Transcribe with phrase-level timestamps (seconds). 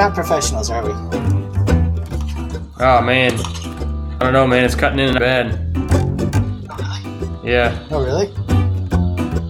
[0.00, 0.92] not professionals, are we?
[2.82, 4.64] Oh man, I don't know, man.
[4.64, 5.58] It's cutting in bad.
[7.44, 7.86] Yeah.
[7.90, 8.28] Oh, really?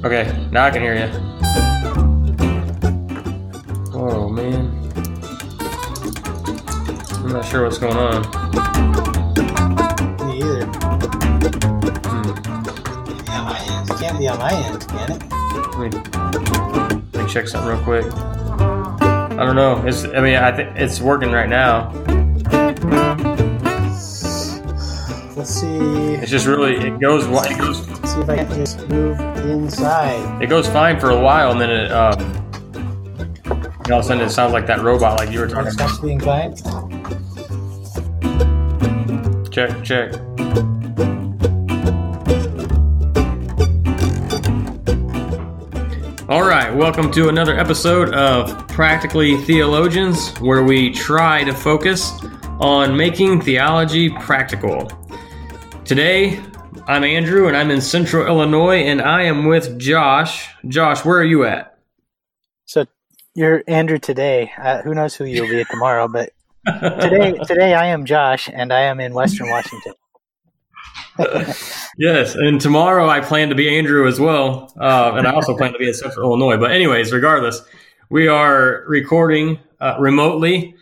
[0.05, 1.09] Okay, now I can hear you.
[3.95, 4.73] Oh man,
[7.23, 8.23] I'm not sure what's going on.
[10.27, 10.67] Me either.
[12.09, 12.31] Hmm.
[13.29, 13.89] Yeah, my end.
[13.89, 15.23] It can't be on my end, can it?
[15.79, 16.01] Let me,
[17.13, 18.40] let me check something real quick.
[19.41, 19.83] I don't know.
[19.87, 20.05] It's.
[20.05, 21.91] I mean, I think it's working right now.
[25.35, 25.77] Let's see.
[26.17, 26.77] It's just really.
[26.77, 27.25] It goes.
[27.25, 27.89] It goes.
[27.89, 30.43] Let's see if I can just move inside.
[30.43, 31.91] It goes fine for a while, and then it.
[31.91, 32.37] Um,
[33.91, 35.93] all of a sudden, it sounds like that robot, like you were It talking stops
[35.99, 36.07] about.
[36.07, 36.55] being fine.
[39.51, 39.83] Check.
[39.83, 40.13] Check.
[46.91, 52.11] Welcome to another episode of Practically Theologians, where we try to focus
[52.59, 54.91] on making theology practical.
[55.85, 56.43] Today,
[56.89, 60.49] I'm Andrew and I'm in Central Illinois, and I am with Josh.
[60.67, 61.79] Josh, where are you at?
[62.65, 62.87] So
[63.37, 64.51] you're Andrew today.
[64.59, 66.09] Uh, who knows who you'll be tomorrow?
[66.09, 66.33] But
[66.67, 69.93] today, today I am Josh, and I am in Western Washington.
[71.99, 75.73] Yes, and tomorrow I plan to be Andrew as well, uh, and I also plan
[75.73, 76.57] to be in Central Illinois.
[76.57, 77.61] But anyways, regardless,
[78.09, 80.75] we are recording uh, remotely,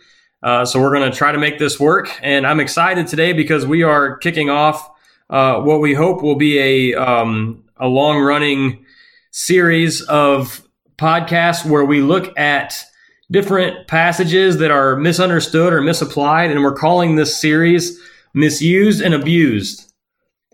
[0.43, 2.09] uh, so we're going to try to make this work.
[2.21, 4.89] And I'm excited today because we are kicking off
[5.29, 6.57] uh, what we hope will be
[6.93, 8.85] a um, a long running
[9.31, 10.61] series of
[10.97, 12.83] podcasts where we look at
[13.31, 17.99] different passages that are misunderstood or misapplied, and we're calling this series
[18.33, 19.88] "Misused and Abused."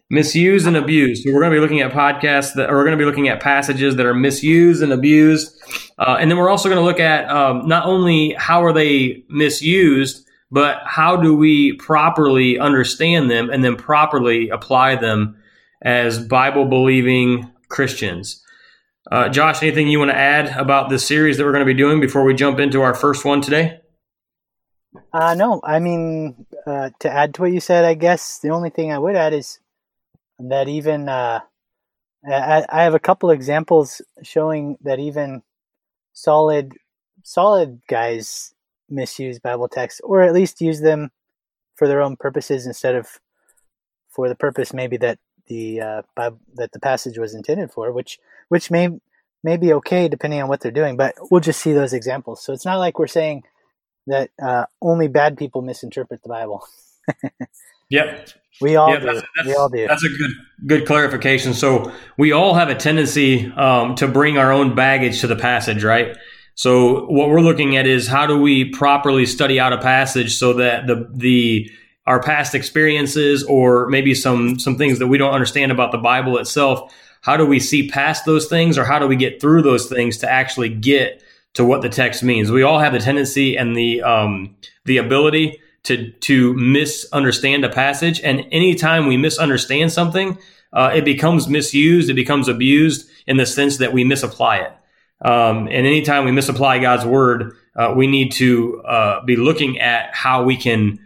[0.10, 1.24] Misused and abused.
[1.24, 3.42] So we're going to be looking at podcasts that, we're going to be looking at
[3.42, 5.56] passages that are misused and abused,
[5.98, 9.24] uh, and then we're also going to look at um, not only how are they
[9.30, 15.38] misused, but how do we properly understand them and then properly apply them
[15.82, 18.42] as Bible believing Christians.
[19.12, 21.78] Uh, Josh, anything you want to add about this series that we're going to be
[21.78, 23.80] doing before we jump into our first one today?
[25.14, 28.70] Uh, no, I mean uh, to add to what you said, I guess the only
[28.70, 29.60] thing I would add is
[30.40, 31.42] that even uh,
[32.28, 35.44] I, I have a couple examples showing that even
[36.14, 36.74] solid
[37.24, 38.54] solid guys
[38.90, 41.12] misuse Bible texts, or at least use them
[41.76, 43.20] for their own purposes instead of
[44.10, 48.20] for the purpose maybe that the uh, Bible, that the passage was intended for, which
[48.50, 48.90] which may
[49.44, 50.98] may be okay depending on what they're doing.
[50.98, 52.44] But we'll just see those examples.
[52.44, 53.44] So it's not like we're saying
[54.08, 56.66] that uh, only bad people misinterpret the Bible.
[57.90, 58.30] Yep.
[58.62, 59.06] We all Yeah, do.
[59.06, 59.86] that's- that's- we all do.
[59.88, 60.32] That's a good
[60.68, 61.54] good clarification.
[61.54, 65.84] So we all have a tendency um, to bring our own baggage to the passage,
[65.84, 66.16] right?
[66.56, 70.54] So what we're looking at is how do we properly study out a passage so
[70.54, 71.70] that the the
[72.08, 76.38] our past experiences or maybe some some things that we don't understand about the Bible
[76.38, 79.88] itself, how do we see past those things or how do we get through those
[79.88, 81.22] things to actually get
[81.56, 82.50] to what the text means?
[82.52, 88.22] We all have the tendency and the um, the ability to to misunderstand a passage,
[88.22, 90.38] and anytime we misunderstand something,
[90.74, 94.72] uh, it becomes misused, it becomes abused in the sense that we misapply it.
[95.26, 100.14] Um, and anytime we misapply God's word, uh, we need to uh, be looking at
[100.14, 101.00] how we can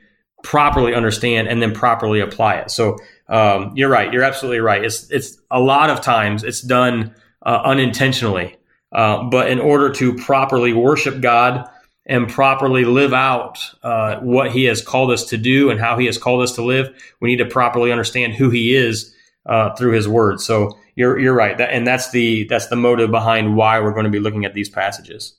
[0.44, 2.72] properly understand and then properly apply it.
[2.72, 2.98] So
[3.28, 4.12] um, you're right.
[4.12, 4.84] You're absolutely right.
[4.84, 7.14] It's it's a lot of times it's done
[7.46, 8.58] uh, unintentionally,
[8.92, 11.70] uh, but in order to properly worship God
[12.10, 16.06] and properly live out uh, what He has called us to do and how He
[16.08, 16.90] has called us to live,
[17.22, 19.16] we need to properly understand who He is
[19.46, 20.42] uh, through His Word.
[20.42, 24.06] So you're you're right, that, and that's the that's the motive behind why we're going
[24.06, 25.38] to be looking at these passages.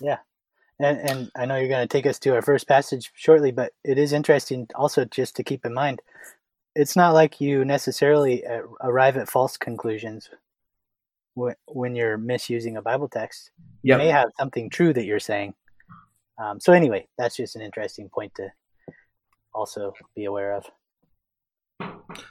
[0.00, 0.18] Yeah,
[0.80, 3.72] and, and I know you're going to take us to our first passage shortly, but
[3.84, 6.02] it is interesting also just to keep in mind
[6.74, 10.30] it's not like you necessarily uh, arrive at false conclusions
[11.34, 13.50] when you're misusing a Bible text.
[13.82, 15.54] You may have something true that you're saying.
[16.40, 18.48] Um, so, anyway, that's just an interesting point to
[19.54, 20.64] also be aware of.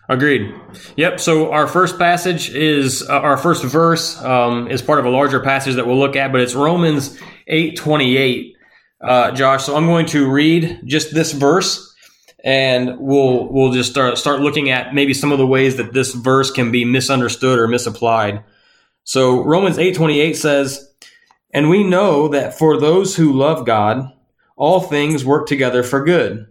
[0.09, 0.53] agreed.
[0.97, 1.19] Yep.
[1.19, 5.39] So our first passage is uh, our first verse um, is part of a larger
[5.39, 7.17] passage that we'll look at, but it's Romans
[7.47, 8.55] eight twenty eight.
[9.01, 11.93] Uh, Josh, so I'm going to read just this verse,
[12.43, 16.13] and we'll we'll just start start looking at maybe some of the ways that this
[16.13, 18.43] verse can be misunderstood or misapplied.
[19.03, 20.88] So Romans 8:28 says,
[21.51, 24.11] "And we know that for those who love God,
[24.55, 26.47] all things work together for good,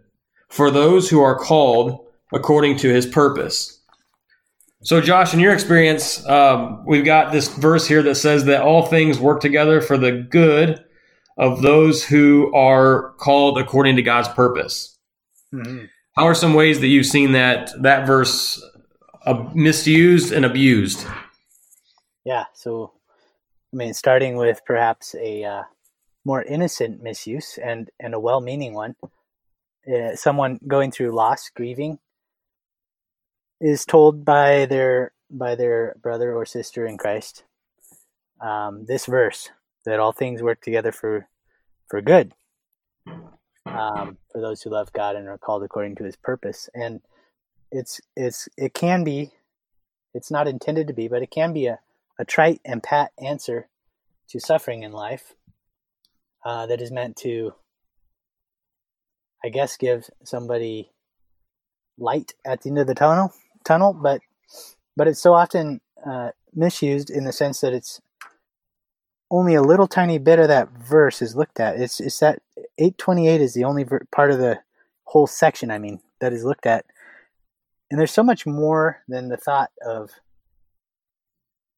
[0.48, 3.80] for those who are called according to his purpose."
[4.82, 8.86] So Josh, in your experience, um, we've got this verse here that says that all
[8.86, 10.84] things work together for the good
[11.36, 14.96] of those who are called according to God's purpose.
[15.52, 15.86] Mm-hmm.
[16.16, 18.62] How are some ways that you've seen that that verse
[19.24, 21.06] uh, misused and abused?
[22.24, 22.92] Yeah, so
[23.72, 25.62] I mean, starting with perhaps a uh,
[26.24, 28.96] more innocent misuse and and a well-meaning one,
[29.92, 31.98] uh, someone going through loss, grieving,
[33.60, 37.44] is told by their by their brother or sister in Christ
[38.40, 39.50] um, this verse
[39.84, 41.28] that all things work together for
[41.88, 42.32] for good
[43.66, 46.68] um, for those who love God and are called according to His purpose.
[46.74, 47.00] And
[47.70, 49.32] it's it's it can be,
[50.14, 51.78] it's not intended to be, but it can be a,
[52.18, 53.68] a trite and pat answer
[54.30, 55.34] to suffering in life
[56.44, 57.52] uh, that is meant to,
[59.44, 60.90] I guess, give somebody
[61.98, 63.32] light at the end of the tunnel.
[63.64, 64.20] Tunnel, but
[64.96, 68.00] but it's so often uh, misused in the sense that it's
[69.30, 71.80] only a little tiny bit of that verse is looked at.
[71.80, 72.40] It's it's that
[72.78, 74.60] 828 is the only ver- part of the
[75.04, 75.70] whole section.
[75.70, 76.86] I mean, that is looked at,
[77.90, 80.10] and there's so much more than the thought of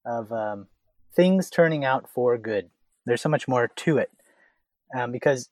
[0.05, 0.67] of um,
[1.14, 2.70] things turning out for good.
[3.06, 4.11] There's so much more to it
[4.97, 5.49] um, because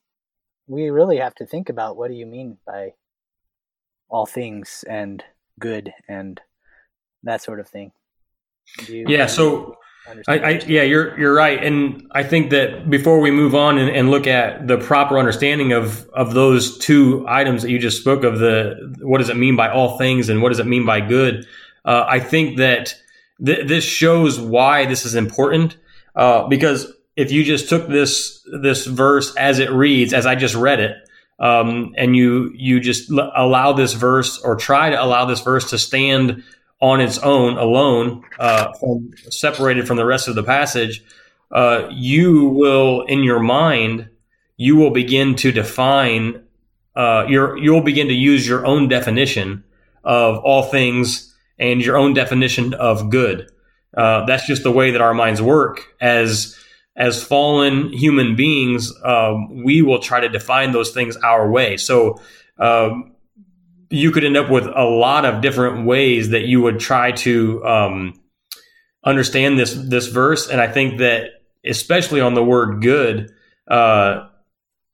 [0.66, 2.92] we really have to think about what do you mean by
[4.08, 5.22] all things and
[5.58, 6.40] good and
[7.22, 7.92] that sort of thing.
[8.86, 9.26] You, yeah.
[9.26, 9.78] So
[10.26, 13.90] I, I, yeah, you're you're right, and I think that before we move on and,
[13.90, 18.24] and, look at the proper understanding of of those two items that you just spoke
[18.24, 21.00] of, the what does it mean by all things and what does it mean by
[21.00, 21.46] good?
[21.84, 22.94] Uh, I think that
[23.44, 25.76] th- this shows why this is important
[26.14, 30.54] uh, because if you just took this this verse as it reads, as I just
[30.54, 30.96] read it,
[31.38, 35.70] um, and you you just l- allow this verse or try to allow this verse
[35.70, 36.44] to stand
[36.80, 41.04] on its own, alone, uh, from, separated from the rest of the passage,
[41.50, 44.08] uh, you will, in your mind,
[44.56, 46.44] you will begin to define
[46.94, 49.64] uh, your, you'll begin to use your own definition
[50.04, 53.50] of all things and your own definition of good.
[53.96, 55.86] Uh, that's just the way that our minds work.
[56.00, 56.56] As
[56.96, 61.76] as fallen human beings, um, we will try to define those things our way.
[61.76, 62.20] So.
[62.58, 63.12] Um,
[63.90, 67.64] you could end up with a lot of different ways that you would try to
[67.64, 68.20] um,
[69.04, 71.30] understand this this verse, and I think that
[71.64, 73.32] especially on the word good,
[73.66, 74.28] uh,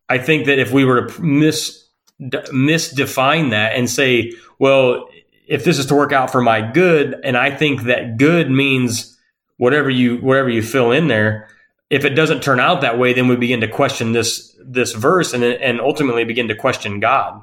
[0.08, 1.88] I think that if we were to mis
[2.20, 5.08] misdefine that and say, well,
[5.46, 9.19] if this is to work out for my good, and I think that good means
[9.56, 11.49] whatever you whatever you fill in there.
[11.91, 15.32] If it doesn't turn out that way, then we begin to question this this verse
[15.32, 17.43] and and ultimately begin to question God.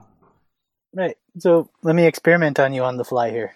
[0.94, 1.18] Right.
[1.40, 3.56] So let me experiment on you on the fly here.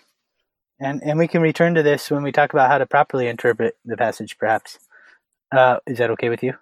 [0.79, 3.77] And and we can return to this when we talk about how to properly interpret
[3.83, 4.79] the passage, perhaps.
[5.51, 6.53] Uh, is that okay with you?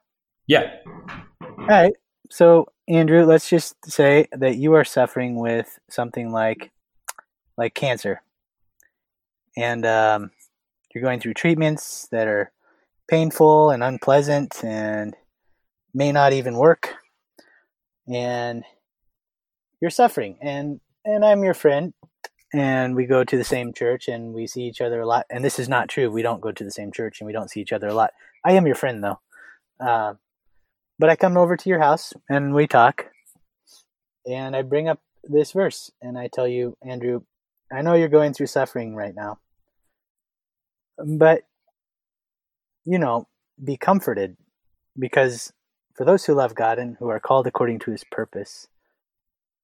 [0.48, 0.72] Yeah.
[1.42, 1.94] All right.
[2.30, 6.72] So Andrew, let's just say that you are suffering with something like
[7.58, 8.22] like cancer,
[9.58, 10.32] and um,
[10.94, 12.52] you're going through treatments that are
[13.08, 15.16] painful and unpleasant and
[15.94, 16.94] may not even work,
[18.08, 18.64] and
[19.82, 20.38] you're suffering.
[20.42, 21.94] And and I'm your friend.
[22.54, 25.26] And we go to the same church and we see each other a lot.
[25.30, 26.12] And this is not true.
[26.12, 28.12] We don't go to the same church and we don't see each other a lot.
[28.46, 29.20] I am your friend though.
[29.80, 30.14] Uh,
[31.00, 33.08] but I come over to your house and we talk.
[34.28, 37.22] And I bring up this verse and I tell you Andrew
[37.74, 39.40] I know you're going through suffering right now
[40.98, 41.44] but
[42.86, 43.28] you know
[43.64, 44.38] be comforted
[44.98, 45.52] because
[45.96, 48.68] for those who love God and who are called according to his purpose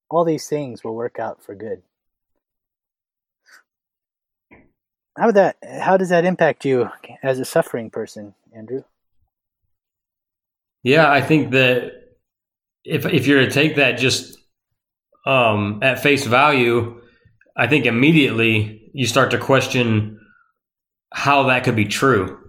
[0.10, 1.82] all these things will work out for good.
[5.18, 6.90] How that how does that impact you
[7.22, 8.84] as a suffering person, Andrew?
[10.82, 11.92] Yeah, I think that
[12.86, 14.38] if if you're to take that just
[15.26, 16.99] um, at face value,
[17.60, 20.18] I think immediately you start to question
[21.12, 22.40] how that could be true,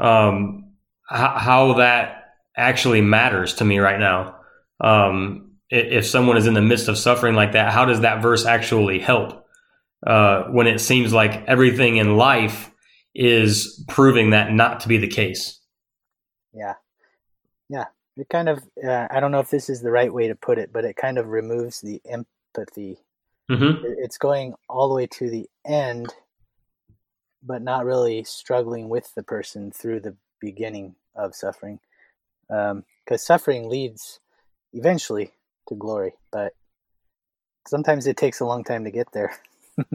[0.00, 0.72] um,
[1.08, 4.34] how, how, that actually matters to me right now.
[4.80, 8.44] Um, if someone is in the midst of suffering like that, how does that verse
[8.44, 9.46] actually help?
[10.04, 12.72] Uh, when it seems like everything in life
[13.14, 15.60] is proving that not to be the case.
[16.52, 16.74] Yeah.
[17.68, 17.84] Yeah.
[18.16, 20.58] It kind of, uh, I don't know if this is the right way to put
[20.58, 22.98] it, but it kind of removes the empathy.
[23.50, 23.84] Mm-hmm.
[23.98, 26.12] It's going all the way to the end,
[27.42, 31.80] but not really struggling with the person through the beginning of suffering.
[32.48, 34.20] Because um, suffering leads
[34.72, 35.32] eventually
[35.68, 36.54] to glory, but
[37.66, 39.34] sometimes it takes a long time to get there.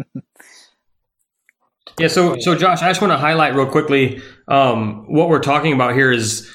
[2.00, 2.08] yeah.
[2.08, 5.94] So, so Josh, I just want to highlight real quickly um, what we're talking about
[5.94, 6.52] here is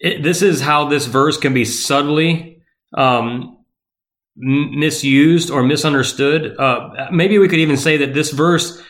[0.00, 2.62] it, this is how this verse can be subtly
[2.94, 3.53] um,
[4.36, 6.56] misused or misunderstood.
[6.58, 8.80] Uh, maybe we could even say that this verse,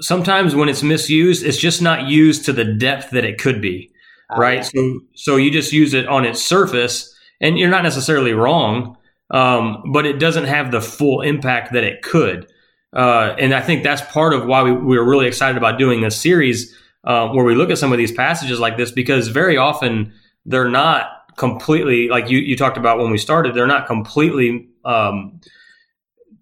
[0.00, 3.90] sometimes when it's misused, it's just not used to the depth that it could be.
[4.30, 4.64] Uh, right.
[4.64, 8.96] So, so you just use it on its surface, and you're not necessarily wrong,
[9.30, 12.46] um, but it doesn't have the full impact that it could.
[12.92, 16.02] Uh, and I think that's part of why we, we are really excited about doing
[16.02, 19.56] this series uh, where we look at some of these passages like this because very
[19.56, 20.12] often
[20.44, 25.40] they're not completely like you, you talked about when we started they're not completely um,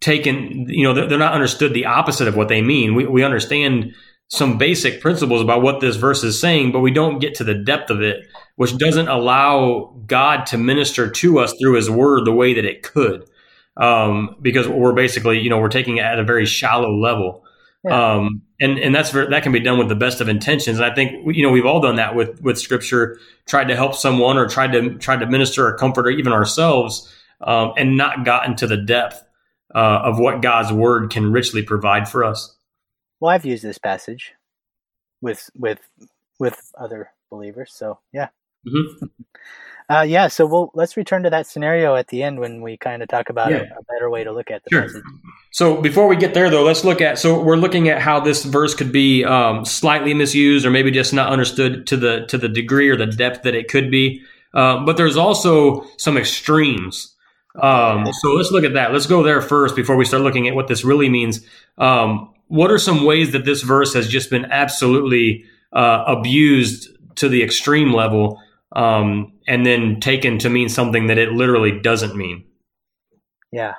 [0.00, 3.22] taken you know they're, they're, not understood the opposite of what they mean we, we
[3.22, 3.94] understand
[4.28, 7.54] some basic principles about what this verse is saying but we don't get to the
[7.54, 12.32] depth of it which doesn't allow god to minister to us through his word the
[12.32, 13.28] way that it could
[13.76, 17.44] um, because we're basically you know we're taking it at a very shallow level
[17.84, 18.14] yeah.
[18.14, 20.78] Um, and and that's that can be done with the best of intentions.
[20.78, 23.94] And I think you know we've all done that with with scripture, tried to help
[23.94, 28.24] someone or tried to tried to minister or comfort or even ourselves, um, and not
[28.24, 29.24] gotten to the depth
[29.74, 32.56] uh, of what God's word can richly provide for us.
[33.20, 34.32] Well, I've used this passage
[35.20, 35.80] with with
[36.38, 38.28] with other believers, so yeah.
[38.66, 39.06] Mm-hmm.
[39.90, 43.02] Uh, yeah, so we'll let's return to that scenario at the end when we kind
[43.02, 43.56] of talk about yeah.
[43.56, 44.82] a, a, better way to look at the sure.
[44.82, 45.02] message.
[45.50, 47.18] So before we get there, though, let's look at.
[47.18, 51.12] So we're looking at how this verse could be um, slightly misused, or maybe just
[51.12, 54.22] not understood to the to the degree or the depth that it could be.
[54.54, 57.16] Um, but there's also some extremes.
[57.60, 58.92] Um, so let's look at that.
[58.92, 61.44] Let's go there first before we start looking at what this really means.
[61.78, 67.28] Um, what are some ways that this verse has just been absolutely uh, abused to
[67.28, 68.40] the extreme level?
[68.72, 72.44] um, and then taken to mean something that it literally doesn't mean.
[73.52, 73.76] Yeah.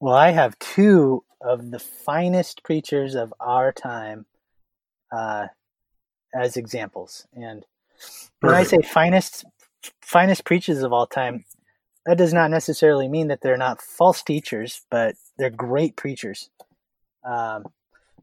[0.00, 4.26] Well, I have two of the finest preachers of our time
[5.12, 5.46] uh,
[6.34, 7.64] as examples, and
[8.40, 8.74] when Perfect.
[8.74, 9.44] I say finest,
[10.00, 11.44] finest preachers of all time,
[12.06, 16.50] that does not necessarily mean that they're not false teachers, but they're great preachers.
[17.24, 17.64] Um,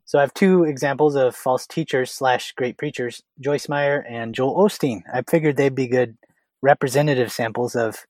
[0.05, 4.55] so I have two examples of false teachers slash great preachers, Joyce Meyer and Joel
[4.55, 5.01] Osteen.
[5.13, 6.17] I figured they'd be good
[6.61, 8.05] representative samples of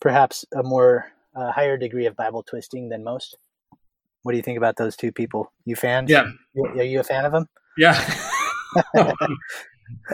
[0.00, 3.38] perhaps a more uh, higher degree of Bible twisting than most.
[4.22, 5.52] What do you think about those two people?
[5.64, 6.10] You fans?
[6.10, 6.30] Yeah.
[6.56, 7.48] are you a fan of them?
[7.78, 7.98] Yeah.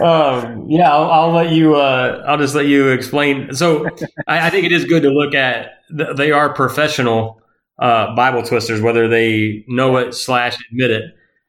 [0.00, 1.76] um, yeah, I'll, I'll, let you.
[1.76, 3.54] Uh, I'll just let you explain.
[3.54, 3.86] So,
[4.26, 5.82] I, I, think it is good to look at.
[5.90, 7.40] They are professional
[7.78, 11.04] uh, Bible twisters, whether they know it slash admit it.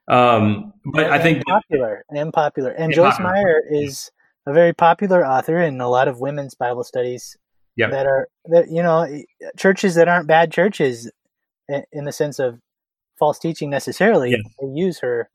[0.07, 2.71] Um, but and, I think popular and popular.
[2.71, 3.31] And Joyce popular.
[3.31, 4.11] Meyer is
[4.47, 7.37] a very popular author in a lot of women's Bible studies
[7.75, 7.91] yep.
[7.91, 9.07] that are that you know
[9.57, 11.11] churches that aren't bad churches
[11.91, 12.59] in the sense of
[13.19, 14.31] false teaching necessarily.
[14.31, 15.29] They use her,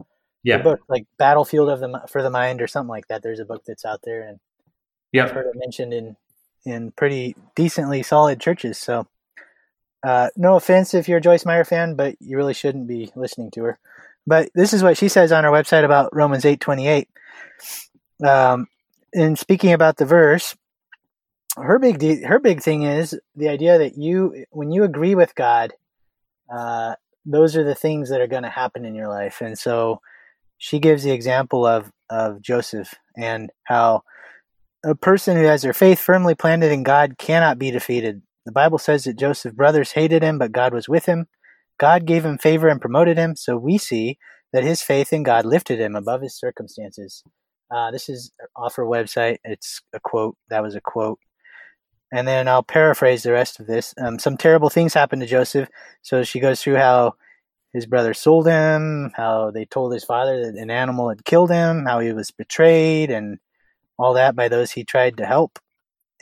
[0.46, 0.62] yeah.
[0.62, 3.22] book like Battlefield of the for the Mind or something like that.
[3.22, 4.38] There's a book that's out there, and
[5.12, 6.16] yeah, I've heard it mentioned in
[6.64, 8.78] in pretty decently solid churches.
[8.78, 9.06] So
[10.06, 13.50] uh, no offense if you're a Joyce Meyer fan, but you really shouldn't be listening
[13.52, 13.78] to her.
[14.26, 17.08] But this is what she says on her website about Romans eight twenty eight.
[18.24, 18.68] Um,
[19.12, 20.56] in speaking about the verse,
[21.56, 25.34] her big de- her big thing is the idea that you when you agree with
[25.34, 25.72] God,
[26.52, 30.00] uh, those are the things that are going to happen in your life, and so
[30.58, 34.02] she gives the example of of Joseph and how
[34.84, 38.22] a person who has their faith firmly planted in God cannot be defeated.
[38.44, 41.26] The Bible says that Joseph's brothers hated him, but God was with him.
[41.78, 44.18] God gave him favor and promoted him, so we see
[44.52, 47.22] that his faith in God lifted him above his circumstances.
[47.74, 49.38] Uh, this is off her website.
[49.44, 50.36] It's a quote.
[50.48, 51.18] That was a quote.
[52.12, 53.92] And then I'll paraphrase the rest of this.
[54.00, 55.68] Um, some terrible things happened to Joseph.
[56.02, 57.14] So she goes through how
[57.76, 61.84] his brother sold him, how they told his father that an animal had killed him,
[61.84, 63.38] how he was betrayed, and
[63.98, 65.58] all that by those he tried to help.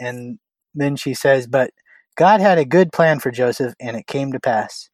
[0.01, 0.41] And
[0.75, 1.71] then she says, But
[2.17, 4.91] God had a good plan for Joseph, and it came to pass.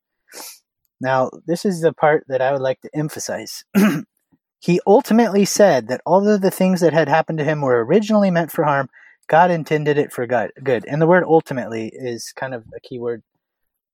[1.00, 3.64] Now, this is the part that I would like to emphasize.
[4.60, 8.52] he ultimately said that although the things that had happened to him were originally meant
[8.52, 8.90] for harm.
[9.28, 10.50] God intended it for good.
[10.62, 13.22] Good, and the word "ultimately" is kind of a key word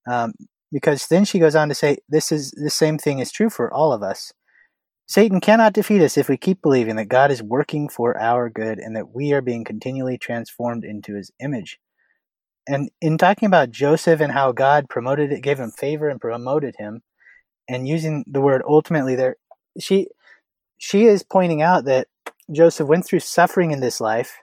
[0.08, 0.32] um,
[0.72, 3.72] because then she goes on to say, "This is the same thing is true for
[3.72, 4.32] all of us."
[5.06, 8.78] Satan cannot defeat us if we keep believing that God is working for our good
[8.78, 11.78] and that we are being continually transformed into His image
[12.66, 16.74] and in talking about Joseph and how God promoted it, gave him favor and promoted
[16.78, 17.02] him,
[17.68, 19.36] and using the word ultimately there,
[19.78, 20.08] she
[20.78, 22.08] she is pointing out that
[22.52, 24.38] Joseph went through suffering in this life,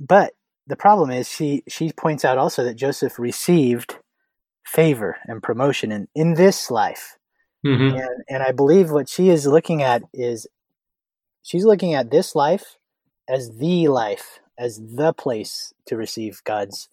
[0.00, 0.32] but
[0.66, 3.98] the problem is she she points out also that Joseph received
[4.64, 7.18] favor and promotion in, in this life.
[7.64, 7.96] Mm-hmm.
[7.96, 10.46] And, and I believe what she is looking at is
[11.42, 12.76] she's looking at this life
[13.28, 16.88] as the life, as the place to receive God's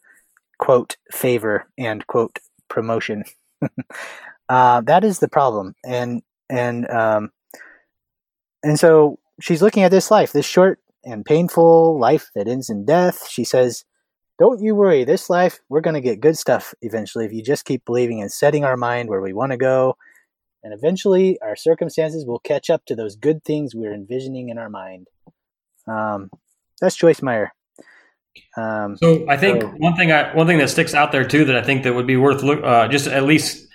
[0.60, 3.24] quote favor and quote promotion.
[4.50, 7.32] uh, that is the problem, and and um,
[8.64, 12.86] and so she's looking at this life, this short and painful life that ends in
[12.86, 13.28] death.
[13.28, 13.86] She says,
[14.40, 15.04] "Don't you worry.
[15.04, 18.32] This life, we're going to get good stuff eventually if you just keep believing and
[18.32, 19.96] setting our mind where we want to go."
[20.64, 24.70] And eventually, our circumstances will catch up to those good things we're envisioning in our
[24.70, 25.08] mind.
[25.88, 26.30] Um,
[26.82, 27.52] that's Joyce Meyer.
[28.58, 31.46] Um, so I think so, one thing I, one thing that sticks out there too
[31.46, 33.68] that I think that would be worth look, uh, just at least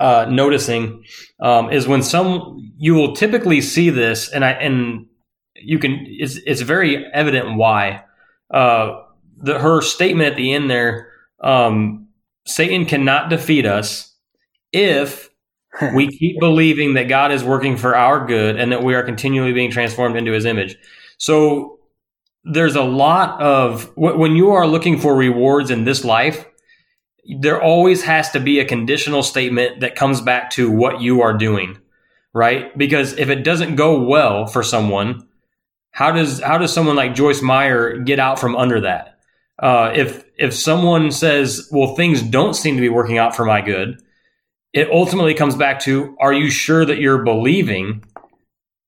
[0.00, 1.04] uh, noticing
[1.40, 5.06] um, is when some you will typically see this, and I and
[5.54, 8.04] you can it's it's very evident why
[8.52, 9.02] uh,
[9.36, 11.12] the her statement at the end there.
[11.40, 12.08] Um,
[12.46, 14.14] Satan cannot defeat us
[14.72, 15.30] if
[15.94, 19.52] we keep believing that God is working for our good and that we are continually
[19.52, 20.76] being transformed into His image.
[21.18, 21.76] So
[22.46, 26.46] there's a lot of when you are looking for rewards in this life
[27.40, 31.36] there always has to be a conditional statement that comes back to what you are
[31.36, 31.76] doing
[32.32, 35.26] right because if it doesn't go well for someone
[35.90, 39.15] how does how does someone like joyce meyer get out from under that
[39.60, 43.60] uh, if if someone says well things don't seem to be working out for my
[43.60, 44.00] good
[44.72, 48.02] it ultimately comes back to are you sure that you're believing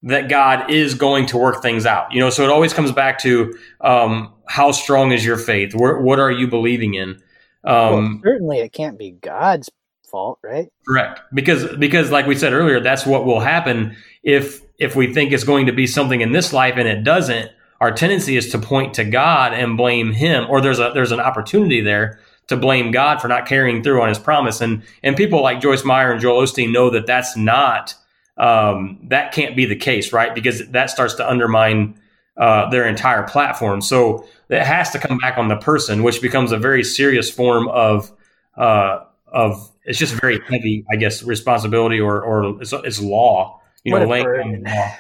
[0.03, 2.13] that God is going to work things out.
[2.13, 5.75] You know, so it always comes back to um, how strong is your faith?
[5.75, 7.21] Where, what are you believing in?
[7.65, 9.69] Um, well, certainly, it can't be God's
[10.09, 10.69] fault, right?
[10.87, 15.33] Correct, because because like we said earlier, that's what will happen if if we think
[15.33, 17.51] it's going to be something in this life and it doesn't.
[17.81, 21.21] Our tendency is to point to God and blame Him, or there's a there's an
[21.21, 22.19] opportunity there
[22.49, 24.61] to blame God for not carrying through on His promise.
[24.61, 27.95] And and people like Joyce Meyer and Joel Osteen know that that's not
[28.37, 30.35] um, that can't be the case, right?
[30.35, 32.01] Because that starts to undermine
[32.37, 33.81] uh, their entire platform.
[33.81, 37.69] So it has to come back on the person, which becomes a very serious form
[37.69, 38.11] of
[38.57, 43.61] uh, of it's just very heavy, I guess, responsibility or or it's, it's law.
[43.85, 44.95] You what know, laying law.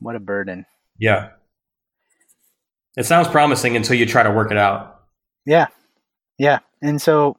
[0.00, 0.66] What a burden.
[0.98, 1.30] Yeah.
[2.98, 5.02] It sounds promising until you try to work it out.
[5.46, 5.68] Yeah.
[6.36, 6.58] Yeah.
[6.82, 7.36] And so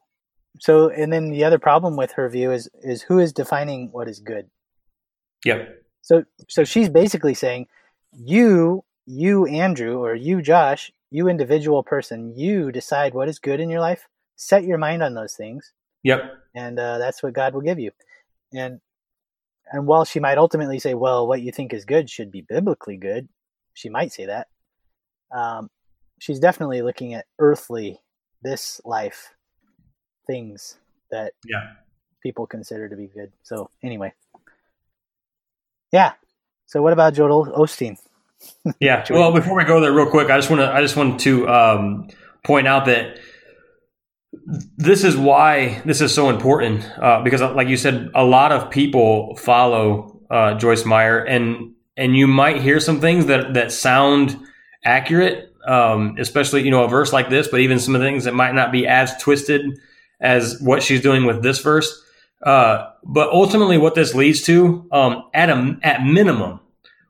[0.58, 4.08] so and then the other problem with her view is is who is defining what
[4.08, 4.50] is good?
[5.44, 5.84] Yep.
[6.02, 7.68] So so she's basically saying
[8.14, 13.70] you you Andrew or you Josh, you individual person, you decide what is good in
[13.70, 14.08] your life.
[14.38, 15.74] Set your mind on those things.
[16.04, 16.22] Yep.
[16.56, 17.92] And uh, that's what God will give you.
[18.54, 18.80] And
[19.74, 22.96] and while she might ultimately say, well, what you think is good should be biblically
[22.96, 23.28] good,
[23.74, 24.48] she might say that.
[25.32, 25.70] Um,
[26.20, 28.00] she's definitely looking at earthly,
[28.42, 29.34] this life
[30.28, 30.78] things
[31.12, 31.72] that yeah.
[32.22, 33.32] people consider to be good.
[33.44, 34.14] So anyway.
[35.92, 36.14] Yeah.
[36.68, 37.98] So what about Joel Osteen?
[38.80, 39.04] yeah.
[39.10, 41.48] Well, before we go there, real quick, I just want to I just want to
[41.50, 42.10] um,
[42.44, 43.18] point out that
[44.78, 48.70] this is why this is so important uh, because, like you said, a lot of
[48.70, 54.38] people follow uh, Joyce Meyer, and and you might hear some things that that sound
[54.84, 58.24] accurate, um, especially you know a verse like this, but even some of the things
[58.24, 59.80] that might not be as twisted
[60.20, 62.04] as what she's doing with this verse.
[62.44, 66.60] Uh, but ultimately, what this leads to, um, at a at minimum,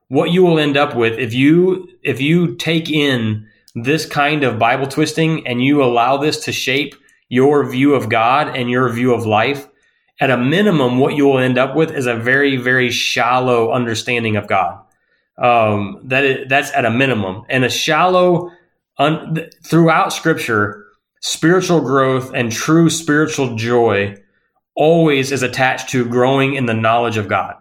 [0.08, 4.58] what you will end up with if you if you take in this kind of
[4.58, 6.96] Bible twisting and you allow this to shape
[7.30, 9.68] your view of God and your view of life,
[10.20, 14.36] at a minimum, what you will end up with is a very very shallow understanding
[14.36, 14.84] of God.
[15.40, 18.52] Um, that is, that's at a minimum, and a shallow
[18.98, 20.86] un, throughout Scripture,
[21.22, 24.16] spiritual growth and true spiritual joy
[24.76, 27.56] always is attached to growing in the knowledge of God.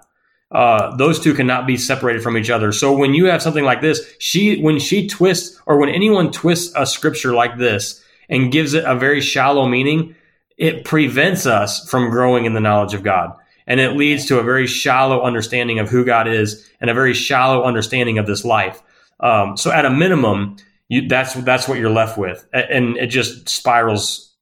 [0.51, 2.73] Uh, those two cannot be separated from each other.
[2.73, 6.73] So when you have something like this, she when she twists or when anyone twists
[6.75, 10.15] a scripture like this and gives it a very shallow meaning,
[10.57, 13.35] it prevents us from growing in the knowledge of God.
[13.69, 17.15] And it leads to a very shallow understanding of who God is and a very
[17.15, 18.83] shallow understanding of this life.
[19.21, 20.57] Um, so at a minimum,
[20.89, 24.35] you, that's that's what you're left with, and it just spirals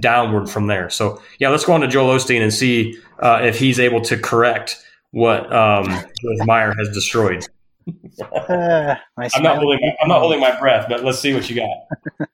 [0.00, 0.88] downward from there.
[0.90, 4.18] So yeah, let's go on to Joel Osteen and see uh, if he's able to
[4.18, 5.86] correct what um,
[6.46, 7.46] Meyer has destroyed.
[8.48, 9.96] uh, I'm not holding.
[10.00, 11.68] I'm not holding my breath, but let's see what you got.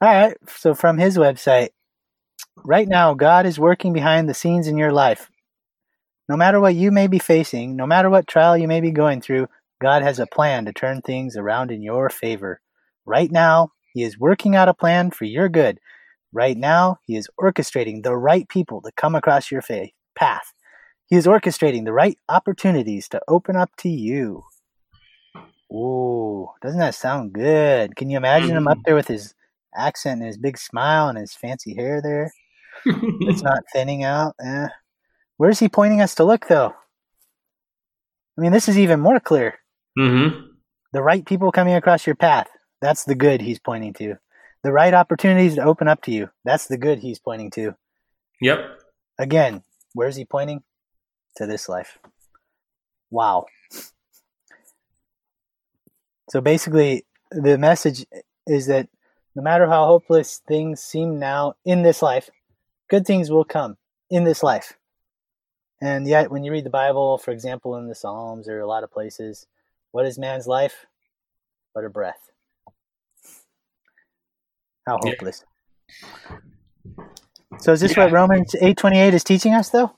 [0.00, 0.36] All right.
[0.48, 1.68] So from his website,
[2.64, 5.30] right now, God is working behind the scenes in your life.
[6.28, 9.20] No matter what you may be facing, no matter what trial you may be going
[9.20, 9.48] through,
[9.80, 12.60] God has a plan to turn things around in your favor.
[13.04, 15.78] Right now, He is working out a plan for your good.
[16.32, 20.52] Right now, He is orchestrating the right people to come across your faith, path.
[21.06, 24.44] He is orchestrating the right opportunities to open up to you.
[25.72, 27.96] Ooh, doesn't that sound good?
[27.96, 28.84] Can you imagine him up Mhm.
[28.84, 29.34] there with his
[29.74, 32.30] accent and his big smile and his fancy hair there?
[32.86, 32.86] It's
[33.42, 34.34] not thinning out.
[34.44, 34.68] Eh.
[35.42, 36.72] Where's he pointing us to look, though?
[38.38, 39.58] I mean, this is even more clear.
[39.98, 40.38] mm-hmm.
[40.92, 42.46] The right people coming across your path.
[42.80, 44.18] That's the good he's pointing to.
[44.62, 46.30] The right opportunities to open up to you.
[46.44, 47.74] That's the good he's pointing to.
[48.40, 48.60] Yep.
[49.18, 50.62] Again, where's he pointing?
[51.38, 51.98] To this life.
[53.10, 53.46] Wow.
[56.30, 58.06] So basically, the message
[58.46, 58.88] is that
[59.34, 62.30] no matter how hopeless things seem now in this life,
[62.88, 63.76] good things will come
[64.08, 64.74] in this life.
[65.82, 68.84] And yet, when you read the Bible, for example, in the Psalms or a lot
[68.84, 69.48] of places,
[69.90, 70.86] what is man's life?
[71.74, 72.30] But a breath.
[74.86, 75.10] How Yeah.
[75.10, 75.44] hopeless.
[77.58, 78.04] So is this Yeah.
[78.04, 79.90] what Romans 8:28 is teaching us though?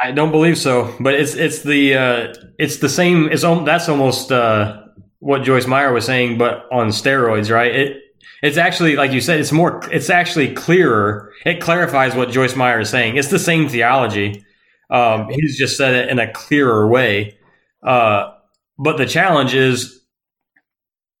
[0.00, 3.28] I don't believe so, but it's it's the uh, it's the same.
[3.30, 4.80] It's that's almost uh,
[5.18, 7.74] what Joyce Meyer was saying, but on steroids, right?
[7.74, 8.02] It
[8.42, 9.80] it's actually like you said, it's more.
[9.90, 11.32] It's actually clearer.
[11.46, 13.16] It clarifies what Joyce Meyer is saying.
[13.16, 14.44] It's the same theology.
[14.90, 17.38] Um, he's just said it in a clearer way.
[17.82, 18.32] Uh,
[18.78, 20.00] but the challenge is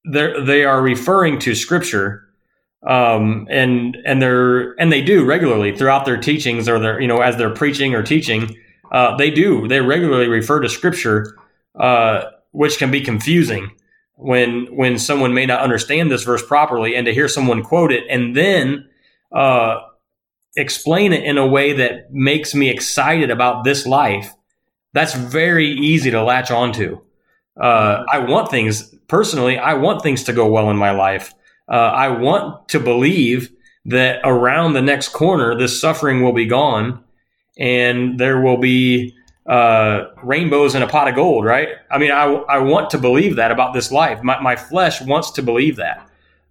[0.04, 2.28] they are referring to Scripture
[2.86, 7.20] um, and and they're and they do regularly throughout their teachings or their you know
[7.20, 8.56] as they're preaching or teaching
[8.90, 11.36] uh, they do they regularly refer to scripture
[11.78, 13.70] uh, which can be confusing
[14.22, 18.04] when when someone may not understand this verse properly and to hear someone quote it
[18.08, 18.88] and then
[19.32, 19.80] uh,
[20.56, 24.32] explain it in a way that makes me excited about this life
[24.92, 27.00] that's very easy to latch onto.
[27.60, 31.34] Uh, i want things personally i want things to go well in my life.
[31.68, 33.50] Uh, I want to believe
[33.84, 37.02] that around the next corner, this suffering will be gone
[37.58, 39.14] and there will be
[39.46, 41.68] uh, rainbows in a pot of gold, right?
[41.90, 44.22] I mean, I, I want to believe that about this life.
[44.22, 46.08] My, my flesh wants to believe that.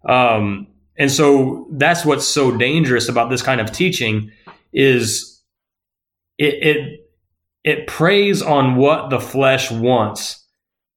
[0.07, 4.31] Um, and so that's what's so dangerous about this kind of teaching
[4.73, 5.41] is
[6.37, 7.09] it, it,
[7.63, 10.45] it preys on what the flesh wants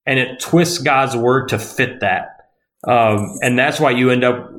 [0.07, 2.51] and it twists God's word to fit that.
[2.87, 4.51] Um, and that's why you end up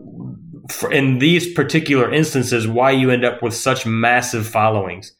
[0.92, 5.14] in these particular instances why you end up with such massive followings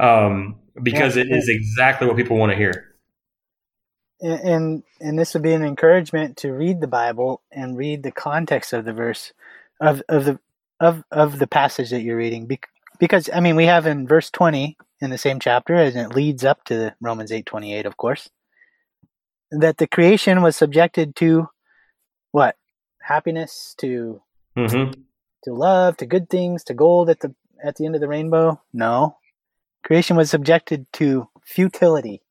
[0.00, 1.22] um, because Yeah.
[1.22, 2.86] it is exactly what people want to hear.
[4.22, 8.72] And, and this would be an encouragement to read the Bible and read the context
[8.72, 9.32] of the verse
[9.80, 10.38] of of the
[10.78, 12.46] of of the passage that you're reading.
[12.46, 16.14] Bec- because I mean we have in verse 20 in the same chapter and it
[16.14, 18.28] leads up to Romans 8:28 of course
[19.50, 21.48] that the creation was subjected to
[22.32, 22.56] what?
[23.00, 24.20] Happiness to
[24.56, 24.90] hmm
[25.44, 28.60] to love to good things to gold at the at the end of the rainbow?
[28.74, 29.16] No
[29.82, 32.22] creation was subjected to futility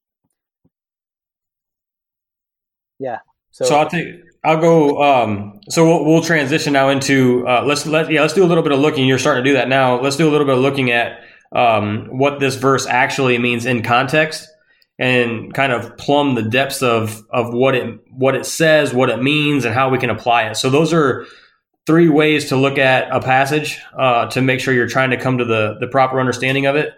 [3.00, 3.20] yeah
[3.52, 4.08] so, so, i'll take
[4.44, 8.44] i'll go um, so we'll, we'll transition now into uh, let's let yeah let's do
[8.44, 10.46] a little bit of looking you're starting to do that now let's do a little
[10.46, 14.48] bit of looking at um, what this verse actually means in context
[15.00, 19.24] and kind of plumb the depths of of what it what it says, what it
[19.24, 20.56] means, and how we can apply it.
[20.56, 21.26] So those are
[21.88, 25.38] three ways to look at a passage uh, to make sure you're trying to come
[25.38, 26.94] to the the proper understanding of it.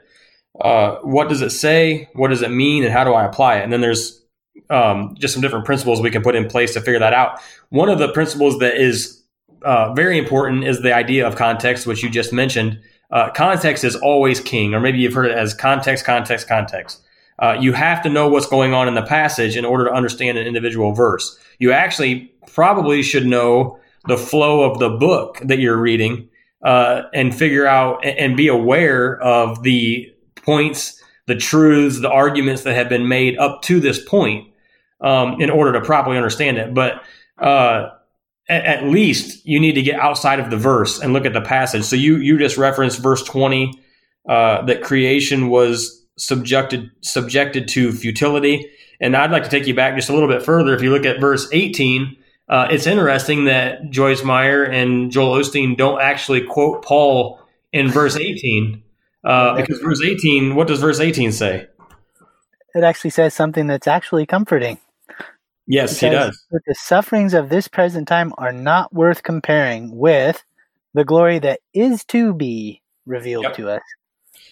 [0.61, 2.09] Uh, what does it say?
[2.13, 2.83] What does it mean?
[2.83, 3.63] And how do I apply it?
[3.63, 4.21] And then there's
[4.69, 7.39] um, just some different principles we can put in place to figure that out.
[7.69, 9.23] One of the principles that is
[9.63, 12.79] uh, very important is the idea of context, which you just mentioned.
[13.11, 17.01] Uh, context is always king, or maybe you've heard it as context, context, context.
[17.39, 20.37] Uh, you have to know what's going on in the passage in order to understand
[20.37, 21.37] an individual verse.
[21.59, 26.29] You actually probably should know the flow of the book that you're reading
[26.63, 32.63] uh, and figure out and, and be aware of the points, the truths, the arguments
[32.63, 34.47] that have been made up to this point
[35.01, 36.73] um, in order to properly understand it.
[36.73, 37.03] But
[37.37, 37.89] uh,
[38.49, 41.41] at, at least you need to get outside of the verse and look at the
[41.41, 41.83] passage.
[41.83, 43.73] So you you just referenced verse 20
[44.27, 48.69] uh, that creation was subjected subjected to futility.
[48.99, 50.75] And I'd like to take you back just a little bit further.
[50.75, 52.15] If you look at verse 18,
[52.49, 58.15] uh, it's interesting that Joyce Meyer and Joel Osteen don't actually quote Paul in verse
[58.15, 58.83] 18.
[59.23, 61.67] Uh, because verse 18, what does verse 18 say?
[62.73, 64.77] it actually says something that's actually comforting
[65.67, 66.41] Yes, he does.
[66.51, 70.43] the sufferings of this present time are not worth comparing with
[70.93, 73.55] the glory that is to be revealed Yep.
[73.57, 73.81] to us.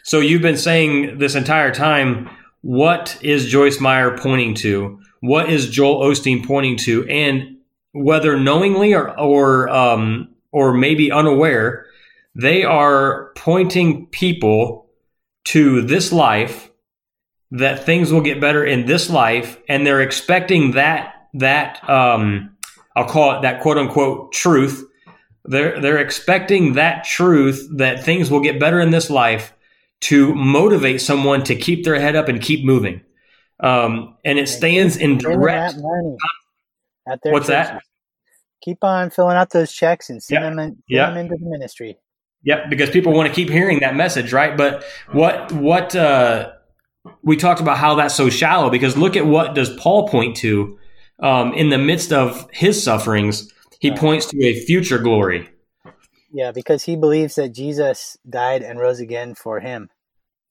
[0.03, 2.29] So you've been saying this entire time,
[2.61, 4.99] what is Joyce Meyer pointing to?
[5.21, 7.05] What is Joel Osteen pointing to?
[7.07, 7.57] And
[7.93, 11.85] whether knowingly or or um, or maybe unaware,
[12.35, 14.89] they are pointing people
[15.45, 16.69] to this life
[17.51, 22.55] that things will get better in this life, and they're expecting that that um,
[22.95, 24.85] I'll call it that quote unquote truth.
[25.45, 29.53] They're they're expecting that truth that things will get better in this life
[30.01, 33.01] to motivate someone to keep their head up and keep moving.
[33.59, 35.75] Um, and it stands in direct.
[37.07, 37.69] At their what's churches.
[37.71, 37.81] that?
[38.61, 41.09] Keep on filling out those checks and send them, in, yep.
[41.09, 41.97] them into the ministry.
[42.43, 44.55] Yep, because people want to keep hearing that message, right?
[44.57, 46.53] But what what uh,
[47.21, 50.79] we talked about how that's so shallow because look at what does Paul point to
[51.21, 53.51] um, in the midst of his sufferings.
[53.79, 53.99] He right.
[53.99, 55.49] points to a future glory.
[56.31, 59.89] Yeah, because he believes that Jesus died and rose again for him.